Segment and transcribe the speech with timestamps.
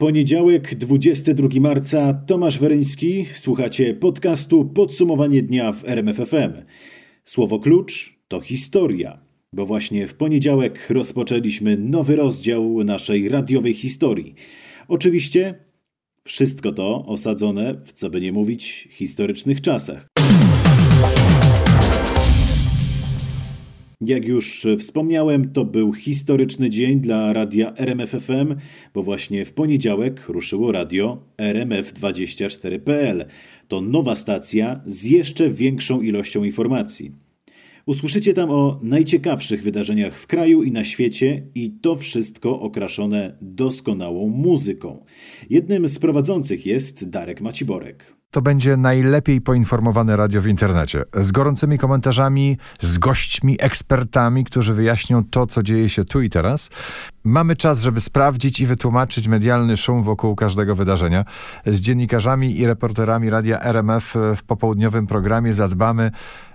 [0.00, 6.52] Poniedziałek, 22 marca, Tomasz Weryński, słuchacie podcastu Podsumowanie dnia w RMFFM.
[7.24, 9.18] Słowo klucz to historia,
[9.52, 14.34] bo właśnie w poniedziałek rozpoczęliśmy nowy rozdział naszej radiowej historii.
[14.88, 15.54] Oczywiście
[16.24, 20.17] wszystko to osadzone w, co by nie mówić, historycznych czasach.
[24.00, 28.54] Jak już wspomniałem, to był historyczny dzień dla radia RMFFM,
[28.94, 33.26] bo właśnie w poniedziałek ruszyło radio RMF24.pl.
[33.68, 37.12] To nowa stacja z jeszcze większą ilością informacji.
[37.86, 44.28] Usłyszycie tam o najciekawszych wydarzeniach w kraju i na świecie i to wszystko okraszone doskonałą
[44.28, 45.04] muzyką.
[45.50, 51.04] Jednym z prowadzących jest Darek Maciborek to będzie najlepiej poinformowane radio w internecie.
[51.14, 56.70] Z gorącymi komentarzami, z gośćmi, ekspertami, którzy wyjaśnią to, co dzieje się tu i teraz.
[57.24, 61.24] Mamy czas, żeby sprawdzić i wytłumaczyć medialny szum wokół każdego wydarzenia.
[61.66, 66.10] Z dziennikarzami i reporterami radia RMF w popołudniowym programie zadbamy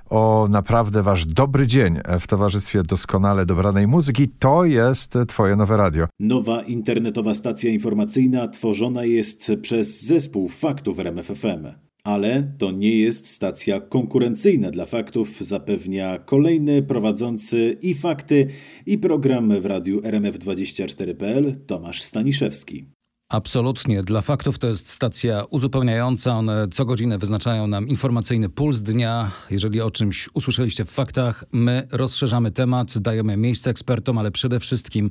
[0.10, 4.28] o naprawdę wasz dobry dzień w towarzystwie doskonale dobranej muzyki.
[4.40, 6.06] To jest twoje nowe radio.
[6.20, 11.68] Nowa internetowa stacja informacyjna tworzona jest przez zespół faktów RMFFM.
[12.04, 18.48] Ale to nie jest stacja konkurencyjna dla faktów, zapewnia kolejny prowadzący i fakty,
[18.86, 22.86] i program w radiu RMF24.pl Tomasz Staniszewski.
[23.34, 24.04] Absolutnie.
[24.04, 26.38] Dla faktów to jest stacja uzupełniająca.
[26.38, 29.32] One co godzinę wyznaczają nam informacyjny puls dnia.
[29.50, 35.10] Jeżeli o czymś usłyszeliście w faktach, my rozszerzamy temat, dajemy miejsce ekspertom, ale przede wszystkim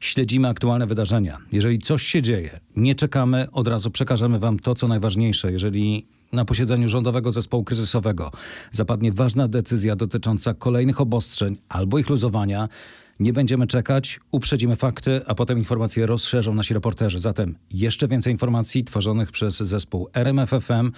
[0.00, 1.38] śledzimy aktualne wydarzenia.
[1.52, 5.52] Jeżeli coś się dzieje, nie czekamy, od razu przekażemy wam to, co najważniejsze.
[5.52, 8.30] Jeżeli na posiedzeniu rządowego zespołu kryzysowego
[8.72, 12.68] zapadnie ważna decyzja dotycząca kolejnych obostrzeń albo ich luzowania,
[13.20, 17.18] nie będziemy czekać, uprzedzimy fakty, a potem informacje rozszerzą nasi reporterzy.
[17.18, 20.92] Zatem jeszcze więcej informacji tworzonych przez zespół RMFFM,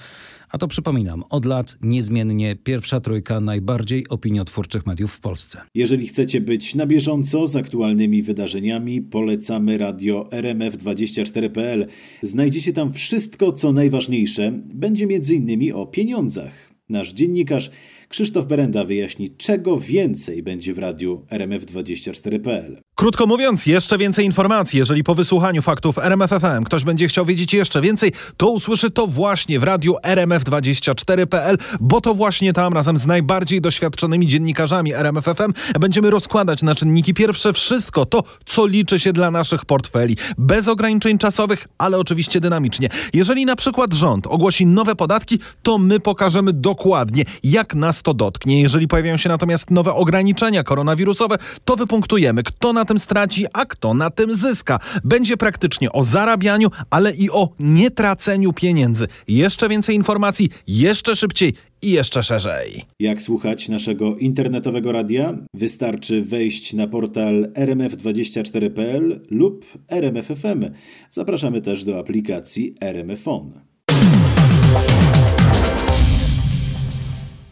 [0.50, 5.60] a to przypominam, od lat niezmiennie pierwsza trójka najbardziej opiniotwórczych mediów w Polsce.
[5.74, 11.86] Jeżeli chcecie być na bieżąco z aktualnymi wydarzeniami, polecamy radio rmf24.pl.
[12.22, 14.52] Znajdziecie tam wszystko, co najważniejsze.
[14.64, 15.72] Będzie m.in.
[15.74, 16.52] o pieniądzach.
[16.88, 17.70] Nasz dziennikarz
[18.08, 22.85] Krzysztof Berenda wyjaśni, czego więcej będzie w radiu RMF24.pl.
[22.98, 24.78] Krótko mówiąc, jeszcze więcej informacji.
[24.78, 29.60] Jeżeli po wysłuchaniu faktów RMFFM ktoś będzie chciał wiedzieć jeszcze więcej, to usłyszy to właśnie
[29.60, 36.62] w radiu RMF24.pl, bo to właśnie tam razem z najbardziej doświadczonymi dziennikarzami RMFFM będziemy rozkładać
[36.62, 40.16] na czynniki pierwsze wszystko to, co liczy się dla naszych portfeli.
[40.38, 42.88] Bez ograniczeń czasowych, ale oczywiście dynamicznie.
[43.12, 48.62] Jeżeli na przykład rząd ogłosi nowe podatki, to my pokażemy dokładnie, jak nas to dotknie.
[48.62, 53.94] Jeżeli pojawią się natomiast nowe ograniczenia koronawirusowe, to wypunktujemy, kto na tym straci, a kto
[53.94, 54.78] na tym zyska.
[55.04, 59.06] Będzie praktycznie o zarabianiu, ale i o nietraceniu pieniędzy.
[59.28, 61.52] Jeszcze więcej informacji, jeszcze szybciej
[61.82, 62.82] i jeszcze szerzej.
[63.00, 65.38] Jak słuchać naszego internetowego radia?
[65.54, 70.64] Wystarczy wejść na portal rmf24.pl lub RMFFM.
[71.10, 73.52] Zapraszamy też do aplikacji RMFON.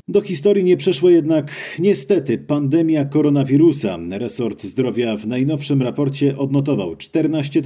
[0.08, 3.98] Do historii nie przeszło jednak niestety pandemia koronawirusa.
[4.10, 7.62] Resort Zdrowia w najnowszym raporcie odnotował 14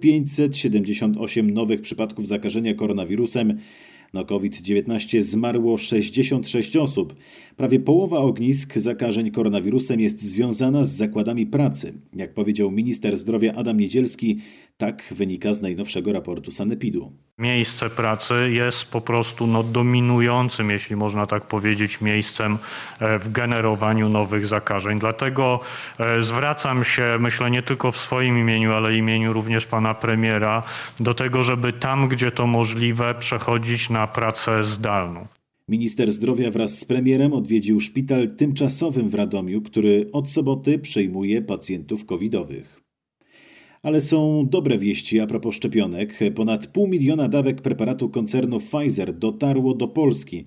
[0.00, 3.58] 578 nowych przypadków zakażenia koronawirusem.
[4.12, 7.14] Na COVID-19 zmarło 66 osób.
[7.56, 11.92] Prawie połowa ognisk zakażeń koronawirusem jest związana z zakładami pracy.
[12.14, 14.38] Jak powiedział minister zdrowia Adam Niedzielski,
[14.78, 17.12] tak wynika z najnowszego raportu Sanepidu.
[17.38, 22.58] Miejsce pracy jest po prostu no, dominującym, jeśli można tak powiedzieć, miejscem
[23.00, 24.98] e, w generowaniu nowych zakażeń.
[24.98, 25.60] Dlatego
[25.98, 30.62] e, zwracam się, myślę, nie tylko w swoim imieniu, ale imieniu również pana premiera,
[31.00, 35.26] do tego, żeby tam, gdzie to możliwe, przechodzić na pracę zdalną.
[35.68, 42.04] Minister zdrowia wraz z premierem odwiedził szpital tymczasowym w Radomiu, który od soboty przyjmuje pacjentów
[42.04, 42.77] covidowych.
[43.88, 46.18] Ale są dobre wieści a propos szczepionek.
[46.34, 50.44] Ponad pół miliona dawek preparatu koncernu Pfizer dotarło do Polski.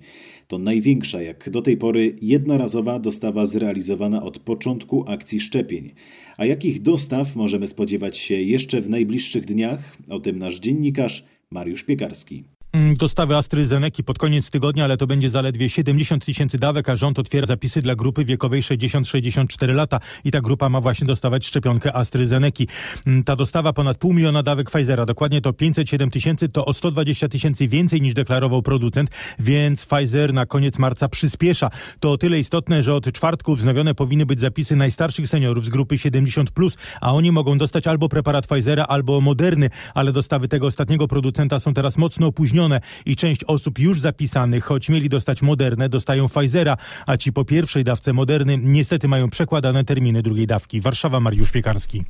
[0.48, 5.90] To największa jak do tej pory jednorazowa dostawa zrealizowana od początku akcji szczepień.
[6.36, 9.96] A jakich dostaw możemy spodziewać się jeszcze w najbliższych dniach?
[10.08, 12.44] O tym nasz dziennikarz Mariusz Piekarski.
[12.72, 17.18] Mm, dostawy AstraZeneca pod koniec tygodnia, ale to będzie zaledwie 70 tysięcy dawek, a rząd
[17.18, 22.64] otwiera zapisy dla grupy wiekowej 60-64 lata i ta grupa ma właśnie dostawać szczepionkę AstraZeneca.
[23.06, 27.28] Mm, ta dostawa ponad pół miliona dawek Pfizera, dokładnie to 507 tysięcy, to o 120
[27.28, 31.70] tysięcy więcej niż deklarował producent, więc Pfizer na koniec marca przyspiesza.
[32.00, 35.96] To o tyle istotne, że od czwartku wznowione powinny być zapisy najstarszych seniorów z grupy
[35.96, 41.08] 70+, plus, a oni mogą dostać albo preparat Pfizera, albo Moderny, ale dostawy tego ostatniego
[41.08, 42.61] producenta są teraz mocno opóźnione
[43.06, 46.76] i część osób już zapisanych, choć mieli dostać Modernę, dostają Pfizera,
[47.06, 50.80] a ci po pierwszej dawce Moderny niestety mają przekładane terminy drugiej dawki.
[50.80, 52.02] Warszawa, Mariusz Piekarski.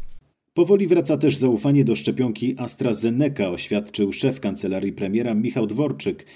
[0.54, 6.26] Powoli wraca też zaufanie do szczepionki AstraZeneca, oświadczył szef kancelarii premiera Michał Dworczyk.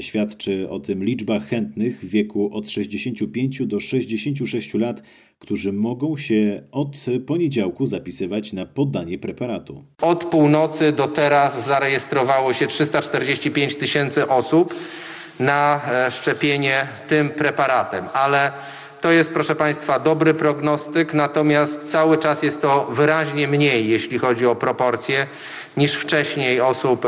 [0.00, 5.02] Świadczy o tym liczba chętnych w wieku od 65 do 66 lat,
[5.38, 6.88] którzy mogą się od
[7.26, 9.84] poniedziałku zapisywać na poddanie preparatu.
[10.02, 14.74] Od północy do teraz zarejestrowało się 345 tysięcy osób
[15.40, 18.52] na e, szczepienie tym preparatem, ale
[19.00, 24.46] to jest, proszę Państwa, dobry prognostyk, natomiast cały czas jest to wyraźnie mniej, jeśli chodzi
[24.46, 25.26] o proporcje,
[25.76, 27.06] niż wcześniej osób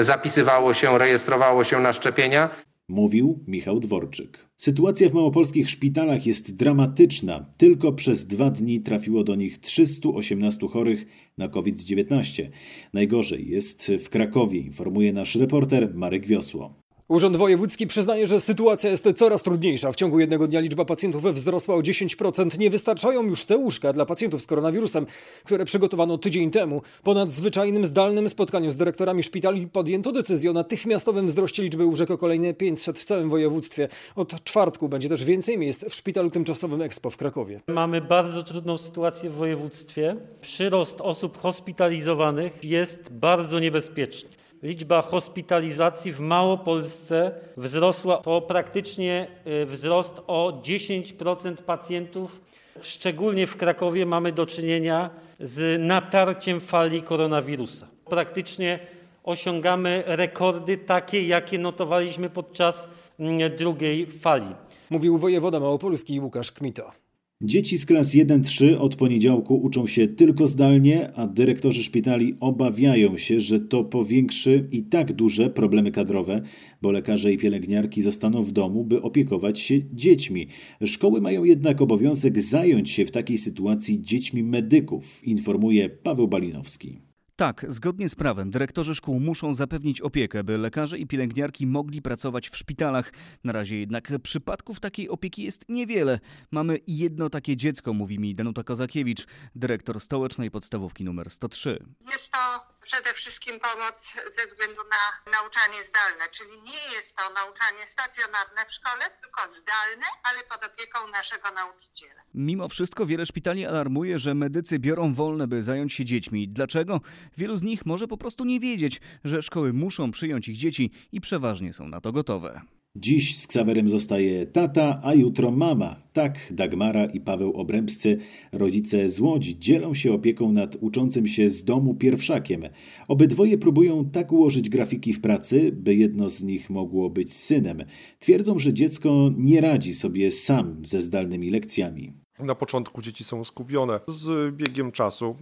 [0.00, 2.48] zapisywało się, rejestrowało się na szczepienia.
[2.92, 4.48] Mówił Michał Dworczyk.
[4.56, 7.46] Sytuacja w małopolskich szpitalach jest dramatyczna.
[7.56, 11.06] Tylko przez dwa dni trafiło do nich 318 chorych
[11.38, 12.48] na COVID-19.
[12.92, 16.81] Najgorzej jest w Krakowie, informuje nasz reporter Marek Wiosło.
[17.12, 19.92] Urząd Wojewódzki przyznaje, że sytuacja jest coraz trudniejsza.
[19.92, 22.58] W ciągu jednego dnia liczba pacjentów wzrosła o 10%.
[22.58, 25.06] Nie wystarczają już te łóżka dla pacjentów z koronawirusem,
[25.44, 26.82] które przygotowano tydzień temu.
[27.02, 32.18] Po nadzwyczajnym zdalnym spotkaniu z dyrektorami szpitali podjęto decyzję o natychmiastowym wzroście liczby łóżek o
[32.18, 33.88] kolejne 500 w całym województwie.
[34.16, 37.60] Od czwartku będzie też więcej miejsc w szpitalu tymczasowym Expo w Krakowie.
[37.66, 40.16] Mamy bardzo trudną sytuację w województwie.
[40.40, 48.16] Przyrost osób hospitalizowanych jest bardzo niebezpieczny liczba hospitalizacji w Małopolsce wzrosła.
[48.16, 49.26] To praktycznie
[49.62, 52.40] y, wzrost o 10% pacjentów.
[52.82, 55.10] Szczególnie w Krakowie mamy do czynienia
[55.40, 57.86] z natarciem fali koronawirusa.
[58.04, 58.78] Praktycznie
[59.24, 62.86] osiągamy rekordy takie, jakie notowaliśmy podczas
[63.18, 64.54] mm, drugiej fali.
[64.90, 67.01] Mówił wojewoda małopolski Łukasz Kmita.
[67.44, 73.40] Dzieci z klas 1-3 od poniedziałku uczą się tylko zdalnie, a dyrektorzy szpitali obawiają się,
[73.40, 76.42] że to powiększy i tak duże problemy kadrowe,
[76.82, 80.48] bo lekarze i pielęgniarki zostaną w domu, by opiekować się dziećmi.
[80.84, 87.11] Szkoły mają jednak obowiązek zająć się w takiej sytuacji dziećmi medyków, informuje Paweł Balinowski.
[87.42, 92.48] Tak, zgodnie z prawem dyrektorzy szkół muszą zapewnić opiekę, by lekarze i pielęgniarki mogli pracować
[92.48, 93.12] w szpitalach.
[93.44, 96.20] Na razie jednak przypadków takiej opieki jest niewiele.
[96.50, 101.84] Mamy jedno takie dziecko, mówi mi Danuta Kozakiewicz, dyrektor stołecznej podstawówki numer 103.
[102.12, 103.96] Jest to przede wszystkim pomoc
[104.36, 110.06] ze względu na nauczanie zdalne, czyli nie jest to nauczanie stacjonarne w szkole, tylko zdalne,
[110.22, 112.22] ale pod opieką naszego nauczyciela.
[112.34, 116.48] Mimo wszystko wiele szpitali alarmuje, że medycy biorą wolne, by zająć się dziećmi.
[116.48, 117.00] Dlaczego?
[117.36, 121.20] Wielu z nich może po prostu nie wiedzieć, że szkoły muszą przyjąć ich dzieci i
[121.20, 122.60] przeważnie są na to gotowe.
[122.96, 125.96] Dziś z Ksawerem zostaje tata, a jutro mama.
[126.12, 128.18] Tak Dagmara i Paweł Obrębscy,
[128.52, 132.62] rodzice z Łodzi, dzielą się opieką nad uczącym się z domu pierwszakiem.
[133.08, 137.84] Obydwoje próbują tak ułożyć grafiki w pracy, by jedno z nich mogło być synem.
[138.18, 142.12] Twierdzą, że dziecko nie radzi sobie sam ze zdalnymi lekcjami.
[142.38, 144.00] Na początku dzieci są skupione.
[144.08, 145.36] Z biegiem czasu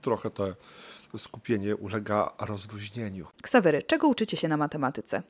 [0.00, 0.54] trochę te
[1.16, 3.26] skupienie ulega rozluźnieniu.
[3.42, 5.22] Ksawery, czego uczycie się na matematyce?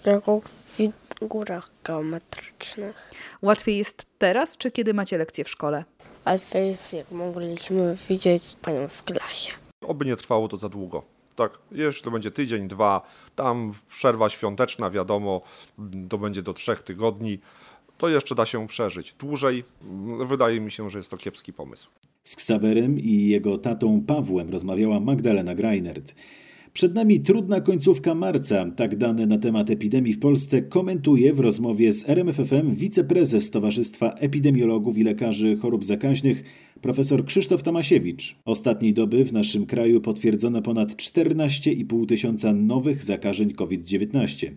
[1.17, 3.11] W figurach geometrycznych.
[3.43, 5.85] Łatwiej jest teraz, czy kiedy macie lekcje w szkole?
[6.27, 9.53] Łatwiej jest, jak mogliśmy widzieć panią w klasie.
[9.81, 11.03] Oby nie trwało to za długo.
[11.37, 13.03] Tak, jeszcze to będzie tydzień, dwa,
[13.37, 15.41] tam przerwa świąteczna, wiadomo,
[16.09, 17.39] to będzie do trzech tygodni.
[17.99, 19.15] To jeszcze da się przeżyć.
[19.15, 19.65] Dłużej
[20.27, 21.89] wydaje mi się, że jest to kiepski pomysł.
[22.25, 26.15] Z Ksawerem i jego tatą Pawłem rozmawiała Magdalena Greinert.
[26.77, 28.71] Przed nami trudna końcówka marca.
[28.77, 34.99] Tak dane na temat epidemii w Polsce komentuje w rozmowie z RMFFM wiceprezes Towarzystwa Epidemiologów
[34.99, 36.45] i Lekarzy Chorób Zakaźnych
[36.81, 38.37] profesor Krzysztof Tomasiewicz.
[38.45, 44.51] Ostatniej doby w naszym kraju potwierdzono ponad 14,5 tysiąca nowych zakażeń COVID-19.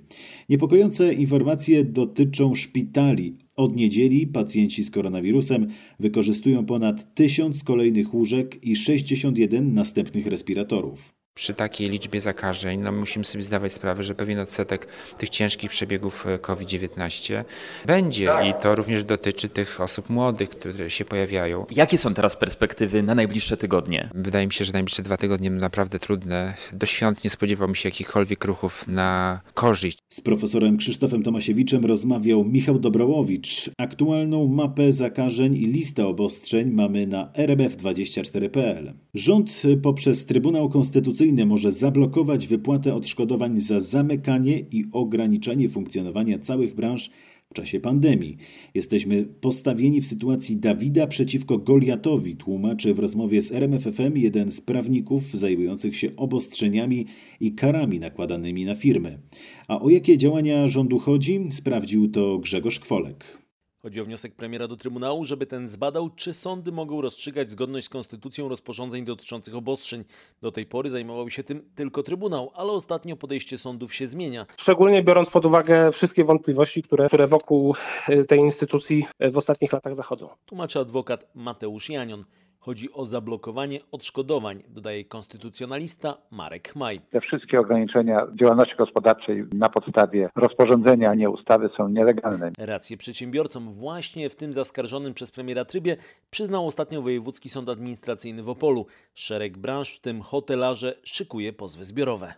[0.50, 3.38] Niepokojące informacje dotyczą szpitali.
[3.56, 5.68] Od niedzieli pacjenci z koronawirusem
[6.00, 11.19] wykorzystują ponad 1000 kolejnych łóżek i 61 następnych respiratorów.
[11.40, 16.28] Przy takiej liczbie zakażeń no musimy sobie zdawać sprawę, że pewien odsetek tych ciężkich przebiegów
[16.28, 17.44] e, COVID-19
[17.86, 21.66] będzie i to również dotyczy tych osób młodych, które się pojawiają.
[21.76, 24.10] Jakie są teraz perspektywy na najbliższe tygodnie?
[24.14, 26.54] Wydaje mi się, że najbliższe dwa tygodnie będą naprawdę trudne.
[26.74, 30.00] Do świąt nie spodziewałbym się jakichkolwiek ruchów na korzyść.
[30.10, 33.70] Z profesorem Krzysztofem Tomasiewiczem rozmawiał Michał Dobrołowicz.
[33.78, 38.94] Aktualną mapę zakażeń i listę obostrzeń mamy na rbf24.pl.
[39.14, 47.10] Rząd poprzez Trybunał Konstytucyjny może zablokować wypłatę odszkodowań za zamykanie i ograniczenie funkcjonowania całych branż
[47.50, 48.38] w czasie pandemii.
[48.74, 55.32] Jesteśmy postawieni w sytuacji Dawida przeciwko Goliatowi, tłumaczy w rozmowie z RMFFM jeden z prawników
[55.34, 57.06] zajmujących się obostrzeniami
[57.40, 59.20] i karami nakładanymi na firmy.
[59.68, 63.39] A o jakie działania rządu chodzi, sprawdził to Grzegorz Kwolek.
[63.82, 67.90] Chodzi o wniosek premiera do Trybunału, żeby ten zbadał, czy sądy mogą rozstrzygać zgodność z
[67.90, 70.04] konstytucją rozporządzeń dotyczących obostrzeń.
[70.42, 74.46] Do tej pory zajmował się tym tylko Trybunał, ale ostatnio podejście sądów się zmienia.
[74.58, 77.76] Szczególnie biorąc pod uwagę wszystkie wątpliwości, które, które wokół
[78.10, 80.30] e, tej instytucji e, w ostatnich latach zachodzą.
[80.46, 82.26] Tłumaczy adwokat Mateusz Janion.
[82.62, 87.02] Chodzi o zablokowanie odszkodowań, dodaje konstytucjonalista Marek Maj.
[87.10, 92.52] Te wszystkie ograniczenia działalności gospodarczej na podstawie rozporządzenia, a nie ustawy są nielegalne.
[92.58, 95.98] Rację przedsiębiorcom właśnie w tym zaskarżonym przez premiera trybie
[96.30, 98.86] przyznał ostatnio Wojewódzki Sąd Administracyjny w Opolu.
[99.14, 102.34] Szereg branż, w tym hotelarze, szykuje pozwy zbiorowe.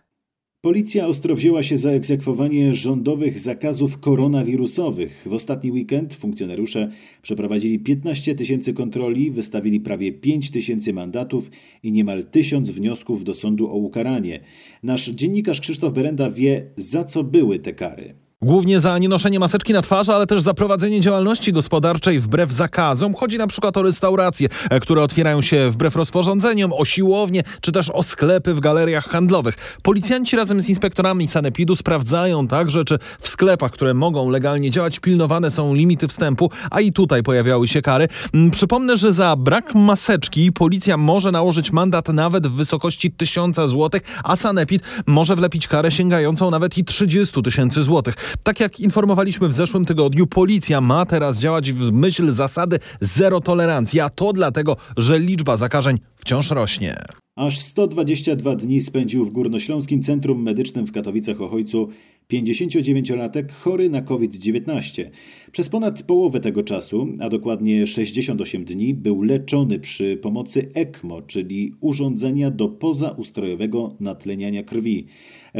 [0.62, 5.22] Policja ostro wzięła się za egzekwowanie rządowych zakazów koronawirusowych.
[5.26, 6.90] W ostatni weekend funkcjonariusze
[7.22, 11.50] przeprowadzili 15 tysięcy kontroli, wystawili prawie 5 tysięcy mandatów
[11.82, 14.40] i niemal tysiąc wniosków do sądu o ukaranie.
[14.82, 18.14] Nasz dziennikarz Krzysztof Berenda wie, za co były te kary.
[18.42, 23.14] Głównie za nienoszenie maseczki na twarzy, ale też za prowadzenie działalności gospodarczej wbrew zakazom.
[23.14, 27.90] Chodzi na przykład o restauracje, e, które otwierają się wbrew rozporządzeniom, o siłownie, czy też
[27.90, 29.78] o sklepy w galeriach handlowych.
[29.82, 35.50] Policjanci razem z inspektorami sanepidu sprawdzają także, czy w sklepach, które mogą legalnie działać, pilnowane
[35.50, 38.08] są limity wstępu, a i tutaj pojawiały się kary.
[38.34, 44.00] Mm, przypomnę, że za brak maseczki policja może nałożyć mandat nawet w wysokości 1000 zł,
[44.24, 48.31] a sanepid może wlepić karę sięgającą nawet i 30 tysięcy złotych.
[48.42, 54.00] Tak jak informowaliśmy w zeszłym tygodniu, policja ma teraz działać w myśl zasady zero tolerancji,
[54.00, 56.96] a to dlatego, że liczba zakażeń wciąż rośnie.
[57.36, 61.86] Aż 122 dni spędził w Górnośląskim Centrum Medycznym w Katowicach-Ochojcu
[62.32, 65.04] 59-latek chory na COVID-19.
[65.52, 71.74] Przez ponad połowę tego czasu, a dokładnie 68 dni, był leczony przy pomocy ECMO, czyli
[71.80, 75.06] urządzenia do pozaustrojowego natleniania krwi.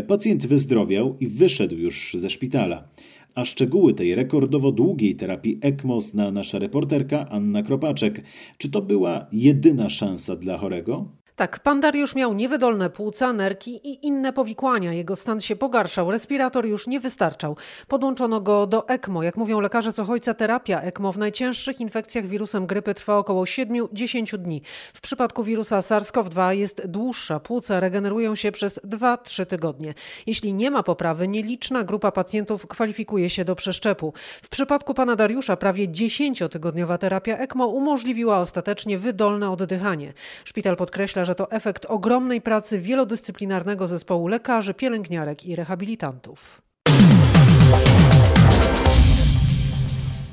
[0.07, 2.88] Pacjent wyzdrowiał i wyszedł już ze szpitala.
[3.35, 8.23] A szczegóły tej rekordowo długiej terapii ECMO zna nasza reporterka Anna Kropaczek.
[8.59, 11.22] Czy to była jedyna szansa dla chorego?
[11.37, 14.93] Tak, pan Dariusz miał niewydolne płuca, nerki i inne powikłania.
[14.93, 17.57] Jego stan się pogarszał, respirator już nie wystarczał.
[17.89, 19.23] Podłączono go do ECMO.
[19.23, 24.39] Jak mówią lekarze z Ochojca, terapia ECMO w najcięższych infekcjach wirusem grypy trwa około 7-10
[24.39, 24.62] dni.
[24.95, 27.41] W przypadku wirusa SARS-CoV-2 jest dłuższa.
[27.41, 29.95] Płuca regenerują się przez 2-3 tygodnie.
[30.27, 34.12] Jeśli nie ma poprawy, nieliczna grupa pacjentów kwalifikuje się do przeszczepu.
[34.43, 40.12] W przypadku pana Dariusza prawie 10-tygodniowa terapia ECMO umożliwiła ostatecznie wydolne oddychanie.
[40.45, 46.62] Szpital podkreśla, że to efekt ogromnej pracy wielodyscyplinarnego zespołu lekarzy, pielęgniarek i rehabilitantów.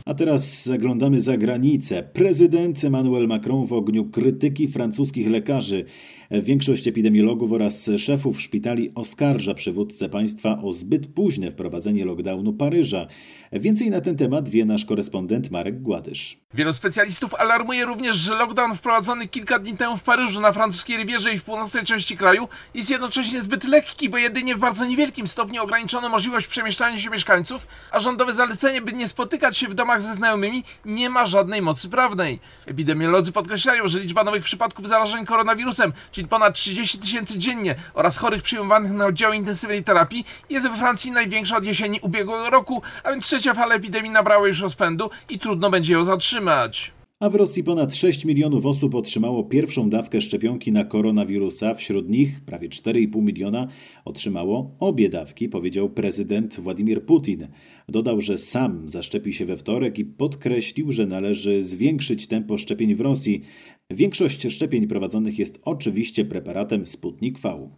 [0.06, 2.04] A teraz zaglądamy za granicę.
[2.04, 5.86] Prezydent Emmanuel Macron w ogniu krytyki francuskich lekarzy.
[6.32, 13.08] Większość epidemiologów oraz szefów szpitali oskarża przywódcę państwa o zbyt późne wprowadzenie lockdownu Paryża.
[13.52, 16.38] Więcej na ten temat wie nasz korespondent Marek Gładysz.
[16.54, 21.34] Wielu specjalistów alarmuje również, że lockdown wprowadzony kilka dni temu w Paryżu na francuskiej Rivierze
[21.34, 25.64] i w północnej części kraju jest jednocześnie zbyt lekki, bo jedynie w bardzo niewielkim stopniu
[25.64, 30.14] ograniczono możliwość przemieszczania się mieszkańców, a rządowe zalecenie, by nie spotykać się w domach ze
[30.14, 32.40] znajomymi, nie ma żadnej mocy prawnej.
[32.66, 38.44] Epidemiolodzy podkreślają, że liczba nowych przypadków zarażeń koronawirusem, czyli ponad 30 tysięcy dziennie oraz chorych
[38.44, 43.26] przyjmowanych na oddziały intensywnej terapii jest we Francji największa od jesieni ubiegłego roku, a więc
[43.40, 46.92] trzecia fala epidemii nabrała już rozpędu i trudno będzie ją zatrzymać.
[47.20, 51.74] A w Rosji ponad 6 milionów osób otrzymało pierwszą dawkę szczepionki na koronawirusa.
[51.74, 53.68] Wśród nich prawie 4,5 miliona
[54.06, 57.48] otrzymało obie dawki, powiedział prezydent Władimir Putin.
[57.90, 63.02] Dodał, że sam zaszczepi się we wtorek i podkreślił, że należy zwiększyć tempo szczepień w
[63.02, 63.42] Rosji.
[63.90, 67.70] Większość szczepień prowadzonych jest oczywiście preparatem Sputnik V.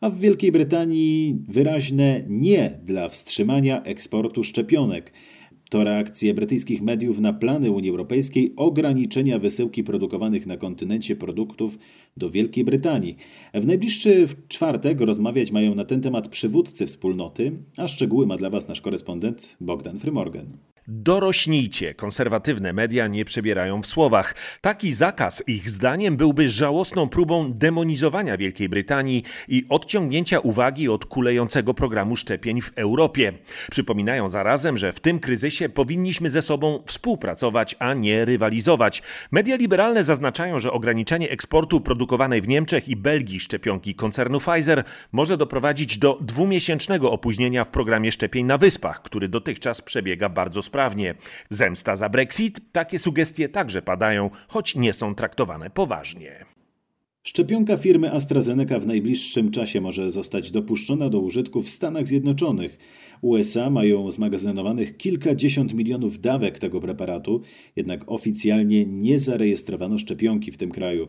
[0.00, 5.12] A w Wielkiej Brytanii wyraźne nie dla wstrzymania eksportu szczepionek.
[5.70, 11.78] To reakcje brytyjskich mediów na plany Unii Europejskiej ograniczenia wysyłki produkowanych na kontynencie produktów
[12.16, 13.16] do Wielkiej Brytanii.
[13.54, 18.68] W najbliższy czwartek rozmawiać mają na ten temat przywódcy wspólnoty, a szczegóły ma dla Was
[18.68, 20.46] nasz korespondent Bogdan Frymorgan.
[20.88, 21.94] Dorośnijcie.
[21.94, 24.34] Konserwatywne media nie przebierają w słowach.
[24.60, 31.74] Taki zakaz, ich zdaniem, byłby żałosną próbą demonizowania Wielkiej Brytanii i odciągnięcia uwagi od kulejącego
[31.74, 33.32] programu szczepień w Europie.
[33.70, 39.02] Przypominają zarazem, że w tym kryzysie powinniśmy ze sobą współpracować, a nie rywalizować.
[39.30, 45.36] Media liberalne zaznaczają, że ograniczenie eksportu produkowanej w Niemczech i Belgii szczepionki koncernu Pfizer może
[45.36, 50.75] doprowadzić do dwumiesięcznego opóźnienia w programie szczepień na Wyspach, który dotychczas przebiega bardzo sprawnie
[51.50, 52.60] Zemsta za Brexit?
[52.72, 56.44] Takie sugestie także padają, choć nie są traktowane poważnie.
[57.22, 62.78] Szczepionka firmy AstraZeneca w najbliższym czasie może zostać dopuszczona do użytku w Stanach Zjednoczonych.
[63.22, 67.42] USA mają zmagazynowanych kilkadziesiąt milionów dawek tego preparatu,
[67.76, 71.08] jednak oficjalnie nie zarejestrowano szczepionki w tym kraju.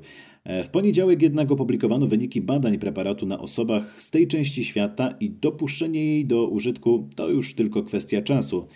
[0.63, 6.05] W poniedziałek jednak opublikowano wyniki badań preparatu na osobach z tej części świata i dopuszczenie
[6.05, 8.67] jej do użytku to już tylko kwestia czasu.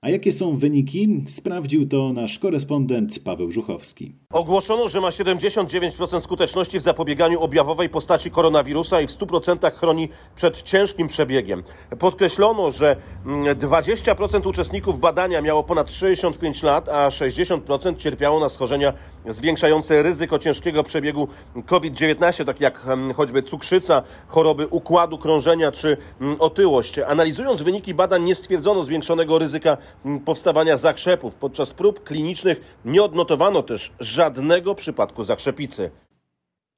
[0.00, 1.24] A jakie są wyniki?
[1.26, 4.12] Sprawdził to nasz korespondent Paweł Żuchowski.
[4.32, 10.62] Ogłoszono, że ma 79% skuteczności w zapobieganiu objawowej postaci koronawirusa i w 100% chroni przed
[10.62, 11.62] ciężkim przebiegiem.
[11.98, 18.92] Podkreślono, że 20% uczestników badania miało ponad 65 lat, a 60% cierpiało na schorzenia
[19.28, 21.28] zwiększające ryzyko ciężkiego przebiegu
[21.66, 25.96] COVID-19, takie jak choćby cukrzyca, choroby układu krążenia czy
[26.38, 26.98] otyłość.
[26.98, 29.76] Analizując wyniki badań nie stwierdzono zwiększonego ryzyka
[30.24, 31.34] powstawania zakrzepów.
[31.34, 35.90] Podczas prób klinicznych nie odnotowano też żadnego przypadku zakrzepicy.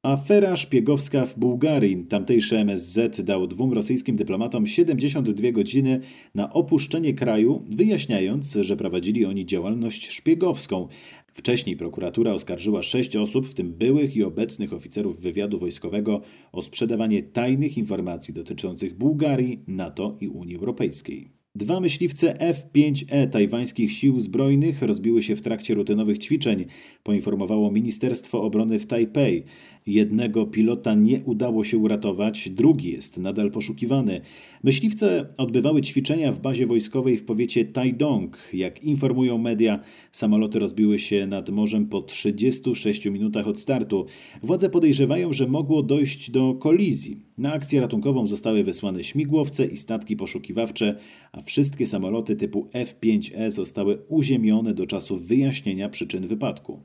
[0.02, 2.04] Afera szpiegowska w Bułgarii.
[2.04, 6.00] Tamtejszy MSZ dał dwóm rosyjskim dyplomatom 72 godziny
[6.35, 10.88] na opuszczenie kraju, wyjaśniając, że prowadzili oni działalność szpiegowską.
[11.32, 16.20] Wcześniej prokuratura oskarżyła sześć osób, w tym byłych i obecnych oficerów wywiadu wojskowego,
[16.52, 21.39] o sprzedawanie tajnych informacji dotyczących Bułgarii, NATO i Unii Europejskiej.
[21.61, 26.64] Dwa myśliwce F-5E tajwańskich sił zbrojnych rozbiły się w trakcie rutynowych ćwiczeń,
[27.02, 29.45] poinformowało Ministerstwo Obrony w Tajpej.
[29.87, 34.21] Jednego pilota nie udało się uratować, drugi jest nadal poszukiwany.
[34.65, 38.39] Myśliwce odbywały ćwiczenia w bazie wojskowej w powiecie Taidong.
[38.53, 39.81] Jak informują media,
[40.13, 44.07] samoloty rozbiły się nad morzem po 36 minutach od startu.
[44.43, 47.21] Władze podejrzewają, że mogło dojść do kolizji.
[47.39, 50.99] Na akcję ratunkową zostały wysłane śmigłowce i statki poszukiwawcze,
[51.33, 56.81] a wszystkie samoloty typu F-5E zostały uziemione do czasu wyjaśnienia przyczyn wypadku.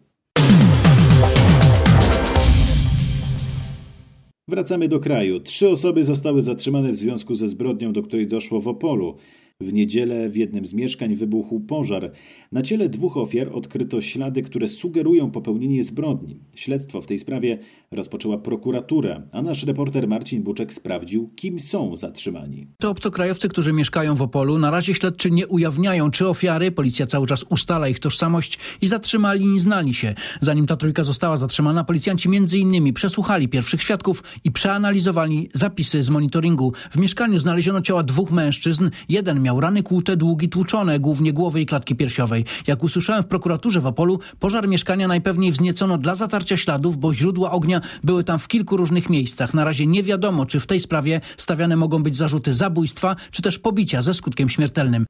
[4.48, 5.40] Wracamy do kraju.
[5.40, 9.18] Trzy osoby zostały zatrzymane w związku ze zbrodnią, do której doszło w Opolu.
[9.62, 12.12] W niedzielę w jednym z mieszkań wybuchł pożar.
[12.52, 16.40] Na ciele dwóch ofiar odkryto ślady, które sugerują popełnienie zbrodni.
[16.56, 17.60] Śledztwo w tej sprawie
[17.92, 22.68] rozpoczęła prokuratura, a nasz reporter Marcin Buczek sprawdził, kim są zatrzymani.
[22.78, 24.60] To obcokrajowcy, którzy mieszkają w Opolu.
[24.60, 29.46] Na razie śledczy nie ujawniają, czy ofiary, policja cały czas ustala ich tożsamość i zatrzymali
[29.46, 30.16] i znali się.
[30.42, 36.10] Zanim ta trójka została zatrzymana, policjanci między innymi przesłuchali pierwszych świadków i przeanalizowali zapisy z
[36.10, 36.74] monitoringu.
[36.92, 38.90] W mieszkaniu znaleziono ciała dwóch mężczyzn.
[39.10, 42.46] Jeden miał rany kłute, długi, tłuczone, głównie głowy i klatki piersiowej.
[42.68, 47.52] Jak usłyszałem w prokuraturze w Opolu, pożar mieszkania najpewniej wzniecono dla zatarcia śladów, bo źródła
[47.52, 49.54] ognia były tam w kilku różnych miejscach.
[49.54, 53.60] Na razie nie wiadomo, czy w tej sprawie stawiane mogą być zarzuty zabójstwa, czy też
[53.60, 55.06] pobicia ze skutkiem śmiertelnym.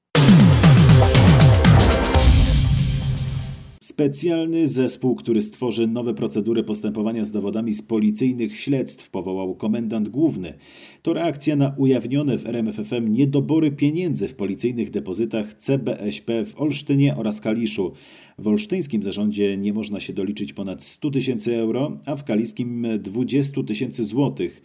[3.95, 10.53] Specjalny zespół, który stworzy nowe procedury postępowania z dowodami z policyjnych śledztw, powołał komendant główny.
[11.01, 17.41] To reakcja na ujawnione w RMFFM niedobory pieniędzy w policyjnych depozytach CBŚP w Olsztynie oraz
[17.41, 17.93] Kaliszu.
[18.37, 23.63] W olsztyńskim zarządzie nie można się doliczyć ponad 100 tysięcy euro, a w kaliskim 20
[23.63, 24.61] tysięcy złotych.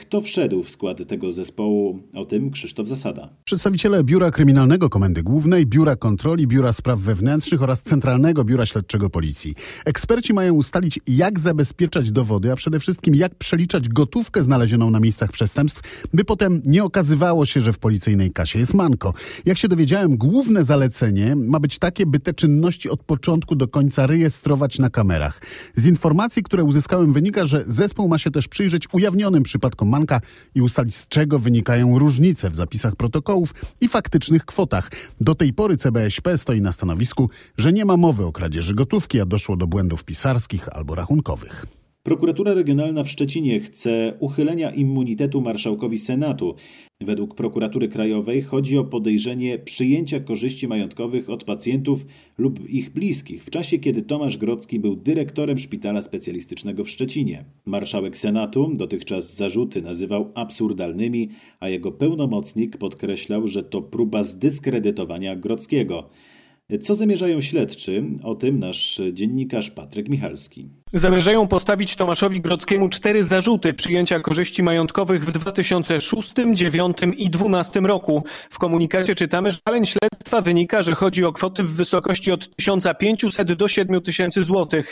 [0.00, 1.98] Kto wszedł w skład tego zespołu?
[2.14, 3.28] O tym Krzysztof Zasada.
[3.44, 9.54] Przedstawiciele Biura Kryminalnego Komendy Głównej, Biura Kontroli, Biura Spraw Wewnętrznych oraz Centralnego Biura Śledczego Policji.
[9.84, 15.32] Eksperci mają ustalić, jak zabezpieczać dowody, a przede wszystkim jak przeliczać gotówkę znalezioną na miejscach
[15.32, 19.14] przestępstw, by potem nie okazywało się, że w policyjnej kasie jest manko.
[19.44, 24.06] Jak się dowiedziałem, główne zalecenie ma być takie, by te czynności od początku do końca
[24.06, 25.40] rejestrować na kamerach.
[25.74, 30.20] Z informacji, które uzyskałem wynika, że zespół ma się też przyjrzeć ujawnionym przypadkom manka
[30.54, 34.90] i ustalić, z czego wynikają różnice w zapisach protokołów i faktycznych kwotach.
[35.20, 39.26] Do tej pory CBŚP stoi na stanowisku, że nie ma mowy o kradzieży gotówki, a
[39.26, 41.66] doszło do błędów pisarskich albo rachunkowych.
[42.02, 46.54] Prokuratura Regionalna w Szczecinie chce uchylenia immunitetu marszałkowi Senatu.
[47.04, 52.06] Według prokuratury krajowej chodzi o podejrzenie przyjęcia korzyści majątkowych od pacjentów
[52.38, 57.44] lub ich bliskich w czasie, kiedy Tomasz Grodzki był dyrektorem szpitala specjalistycznego w Szczecinie.
[57.66, 61.28] Marszałek Senatu dotychczas zarzuty nazywał absurdalnymi,
[61.60, 66.10] a jego pełnomocnik podkreślał, że to próba zdyskredytowania Grodzkiego.
[66.80, 68.04] Co zamierzają śledczy?
[68.22, 70.81] O tym nasz dziennikarz Patryk Michalski.
[70.94, 78.24] Zamierzają postawić Tomaszowi Grodzkiemu cztery zarzuty przyjęcia korzyści majątkowych w 2006, 2009 i 2012 roku.
[78.50, 83.52] W komunikacie czytamy, że zaleń śledztwa wynika, że chodzi o kwoty w wysokości od 1500
[83.52, 84.82] do 7000 zł.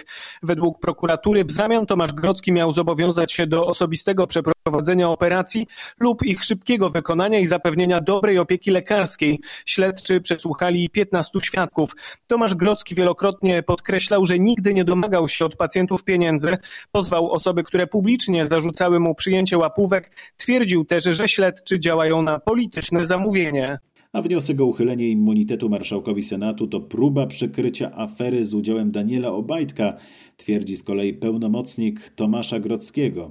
[0.43, 5.67] Według prokuratury w zamian Tomasz Grodzki miał zobowiązać się do osobistego przeprowadzenia operacji
[6.01, 9.41] lub ich szybkiego wykonania i zapewnienia dobrej opieki lekarskiej.
[9.67, 11.97] Śledczy przesłuchali 15 świadków.
[12.27, 16.57] Tomasz Grodzki wielokrotnie podkreślał, że nigdy nie domagał się od pacjentów pieniędzy.
[16.93, 20.11] Pozwał osoby, które publicznie zarzucały mu przyjęcie łapówek.
[20.37, 23.79] Twierdził też, że śledczy działają na polityczne zamówienie.
[24.13, 29.97] A wniosek o uchylenie immunitetu marszałkowi Senatu to próba przykrycia afery z udziałem Daniela Obajtka,
[30.37, 33.31] twierdzi z kolei pełnomocnik Tomasza Grodzkiego.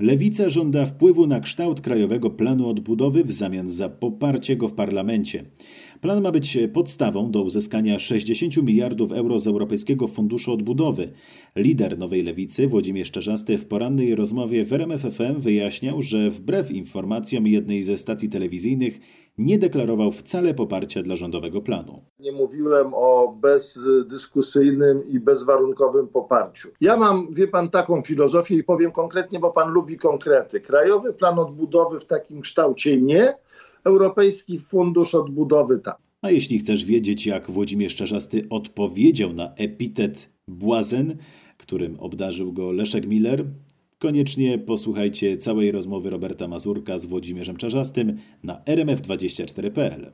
[0.00, 5.44] Lewica żąda wpływu na kształt Krajowego Planu Odbudowy w zamian za poparcie go w parlamencie.
[6.00, 11.12] Plan ma być podstawą do uzyskania 60 miliardów euro z Europejskiego Funduszu Odbudowy.
[11.56, 17.82] Lider Nowej Lewicy, Włodzimierz Czarzasty, w porannej rozmowie w RMFFM wyjaśniał, że wbrew informacjom jednej
[17.82, 19.00] ze stacji telewizyjnych
[19.38, 22.02] nie deklarował wcale poparcia dla rządowego planu.
[22.18, 26.68] Nie mówiłem o bezdyskusyjnym i bezwarunkowym poparciu.
[26.80, 30.60] Ja mam, wie pan, taką filozofię i powiem konkretnie, bo pan lubi konkrety.
[30.60, 33.34] Krajowy Plan Odbudowy w takim kształcie nie,
[33.84, 35.98] Europejski Fundusz Odbudowy tak.
[36.22, 41.16] A jeśli chcesz wiedzieć, jak Włodzimierz Czarzasty odpowiedział na epitet błazen,
[41.58, 43.44] którym obdarzył go Leszek Miller,
[43.98, 50.12] koniecznie posłuchajcie całej rozmowy Roberta Mazurka z Włodzimierzem Czarzastym na rmf24.pl.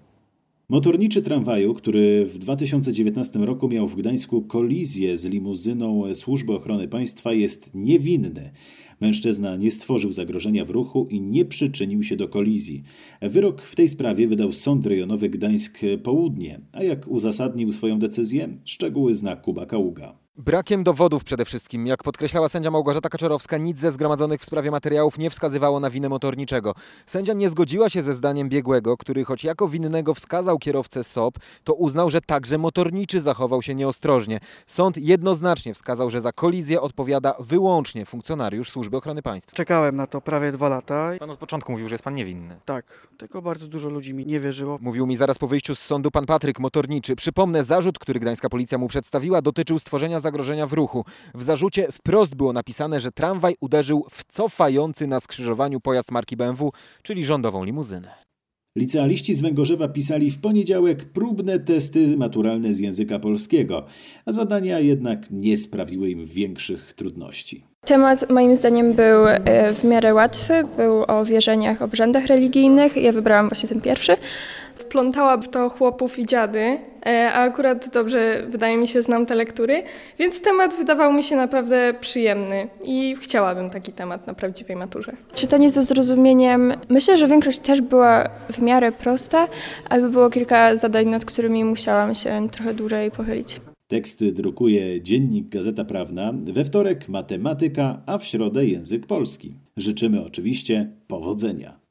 [0.68, 7.32] Motorniczy tramwaju, który w 2019 roku miał w Gdańsku kolizję z limuzyną Służby Ochrony Państwa,
[7.32, 8.52] jest niewinny.
[9.00, 12.82] Mężczyzna nie stworzył zagrożenia w ruchu i nie przyczynił się do kolizji.
[13.22, 19.14] Wyrok w tej sprawie wydał Sąd Rejonowy Gdańsk Południe, a jak uzasadnił swoją decyzję, szczegóły
[19.14, 20.25] zna Kuba Kaługa.
[20.38, 21.86] Brakiem dowodów przede wszystkim.
[21.86, 26.08] Jak podkreślała sędzia Małgorzata Kaczorowska, nic ze zgromadzonych w sprawie materiałów nie wskazywało na winę
[26.08, 26.74] motorniczego.
[27.06, 31.74] Sędzia nie zgodziła się ze zdaniem biegłego, który choć jako winnego wskazał kierowcę SOP, to
[31.74, 34.40] uznał, że także motorniczy zachował się nieostrożnie.
[34.66, 39.56] Sąd jednoznacznie wskazał, że za kolizję odpowiada wyłącznie funkcjonariusz Służby Ochrony Państwa.
[39.56, 41.10] Czekałem na to prawie dwa lata.
[41.18, 42.60] Pan od początku mówił, że jest pan niewinny.
[42.64, 44.78] Tak, tylko bardzo dużo ludzi mi nie wierzyło.
[44.80, 47.16] Mówił mi zaraz po wyjściu z sądu pan Patryk, motorniczy.
[47.16, 51.04] Przypomnę, zarzut, który gdańska policja mu przedstawiła, dotyczył stworzenia zagrożenia w ruchu.
[51.34, 56.72] W zarzucie wprost było napisane, że tramwaj uderzył w cofający na skrzyżowaniu pojazd marki BMW,
[57.02, 58.26] czyli rządową limuzynę.
[58.76, 63.86] Licealiści z Węgorzewa pisali w poniedziałek próbne testy maturalne z języka polskiego,
[64.26, 67.64] a zadania jednak nie sprawiły im większych trudności.
[67.84, 72.96] Temat moim zdaniem był e, w miarę łatwy, był o wierzeniach, obrzędach religijnych.
[72.96, 74.16] Ja wybrałam właśnie ten pierwszy.
[74.86, 79.34] Wplątała w to chłopów i dziady, e, a akurat dobrze, wydaje mi się, znam te
[79.34, 79.82] lektury,
[80.18, 85.12] więc temat wydawał mi się naprawdę przyjemny i chciałabym taki temat na prawdziwej maturze.
[85.34, 89.48] Czytanie ze zrozumieniem, myślę, że większość też była w miarę prosta,
[89.88, 93.60] ale było kilka zadań, nad którymi musiałam się trochę dłużej pochylić.
[93.88, 99.54] Teksty drukuje Dziennik Gazeta Prawna, we wtorek matematyka, a w środę język polski.
[99.76, 101.85] Życzymy oczywiście powodzenia.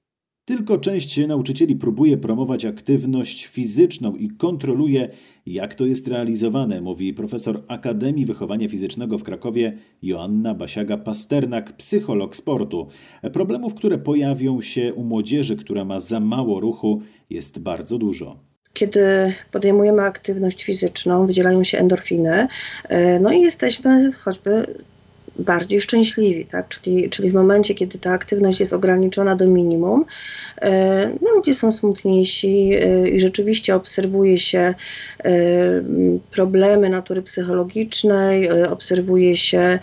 [0.46, 5.10] Tylko część nauczycieli próbuje promować aktywność fizyczną i kontroluje,
[5.46, 12.88] jak to jest realizowane, mówi profesor Akademii Wychowania Fizycznego w Krakowie Joanna Basiaga-Pasternak, psycholog sportu.
[13.34, 18.40] Problemów, które pojawią się u młodzieży, która ma za mało ruchu, jest bardzo dużo
[18.74, 22.48] kiedy podejmujemy aktywność fizyczną, wydzielają się endorfiny,
[23.22, 24.66] no i jesteśmy choćby
[25.40, 26.68] bardziej szczęśliwi, tak?
[26.68, 30.06] czyli, czyli w momencie, kiedy ta aktywność jest ograniczona do minimum,
[31.22, 32.72] no, ludzie są smutniejsi
[33.14, 34.74] i rzeczywiście obserwuje się
[36.32, 39.80] problemy natury psychologicznej, obserwuje się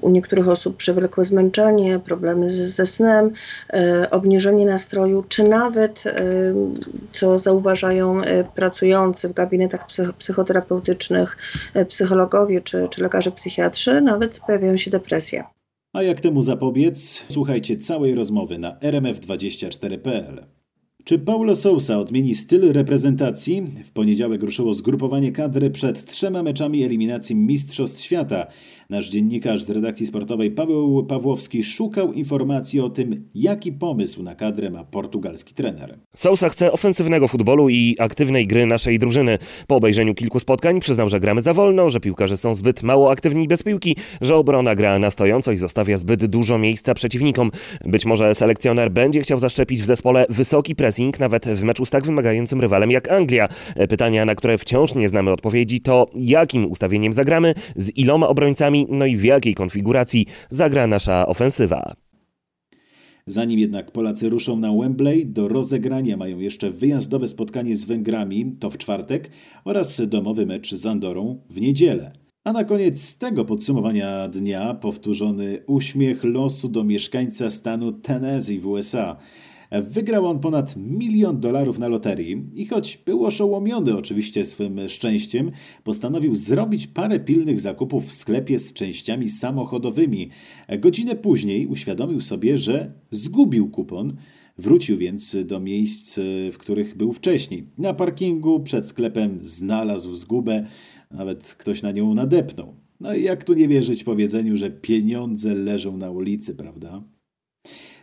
[0.00, 3.30] u niektórych osób przewlekłe zmęczenie, problemy z, ze snem,
[3.72, 6.22] e, obniżenie nastroju, czy nawet, e,
[7.12, 9.86] co zauważają e, pracujący w gabinetach
[10.18, 11.36] psychoterapeutycznych
[11.88, 15.44] psychologowie czy, czy lekarze psychiatrzy, nawet pojawiają się depresje.
[15.92, 17.22] A jak temu zapobiec?
[17.28, 20.44] Słuchajcie całej rozmowy na rmf24.pl.
[21.04, 23.62] Czy Paulo Sousa odmieni styl reprezentacji?
[23.84, 28.46] W poniedziałek ruszyło zgrupowanie kadry przed trzema meczami eliminacji Mistrzostw Świata.
[28.90, 34.70] Nasz dziennikarz z redakcji sportowej Paweł Pawłowski szukał informacji o tym, jaki pomysł na kadrę
[34.70, 35.98] ma portugalski trener.
[36.14, 39.38] Sousa chce ofensywnego futbolu i aktywnej gry naszej drużyny.
[39.66, 43.48] Po obejrzeniu kilku spotkań przyznał, że gramy za wolno, że piłkarze są zbyt mało aktywni
[43.48, 47.50] bez piłki, że obrona gra na stojąco i zostawia zbyt dużo miejsca przeciwnikom.
[47.84, 52.06] Być może selekcjoner będzie chciał zaszczepić w zespole wysoki pressing, nawet w meczu z tak
[52.06, 53.48] wymagającym rywalem jak Anglia.
[53.88, 59.06] Pytania, na które wciąż nie znamy odpowiedzi, to jakim ustawieniem zagramy, z iloma obrońcami no
[59.06, 61.94] i w jakiej konfiguracji zagra nasza ofensywa.
[63.26, 68.70] Zanim jednak Polacy ruszą na Wembley, do rozegrania mają jeszcze wyjazdowe spotkanie z Węgrami, to
[68.70, 69.30] w czwartek,
[69.64, 72.12] oraz domowy mecz z Andorą w niedzielę.
[72.44, 79.16] A na koniec tego podsumowania dnia powtórzony uśmiech losu do mieszkańca stanu Tennessee w USA–
[79.82, 85.50] Wygrał on ponad milion dolarów na loterii i choć był oszołomiony oczywiście swym szczęściem,
[85.84, 90.30] postanowił zrobić parę pilnych zakupów w sklepie z częściami samochodowymi.
[90.78, 94.16] Godzinę później uświadomił sobie, że zgubił kupon.
[94.58, 96.20] Wrócił więc do miejsc,
[96.52, 97.66] w których był wcześniej.
[97.78, 100.66] Na parkingu przed sklepem znalazł zgubę,
[101.10, 102.74] nawet ktoś na nią nadepnął.
[103.00, 107.02] No i jak tu nie wierzyć powiedzeniu, że pieniądze leżą na ulicy, prawda?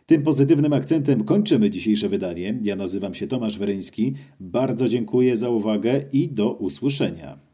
[0.06, 2.60] Tym pozytywnym akcentem kończymy dzisiejsze wydanie.
[2.62, 4.14] Ja nazywam się Tomasz Weryński.
[4.40, 7.51] Bardzo dziękuję za uwagę i do usłyszenia.